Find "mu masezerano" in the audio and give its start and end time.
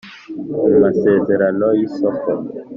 0.65-1.65